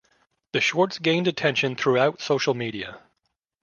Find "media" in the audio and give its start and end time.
2.55-3.03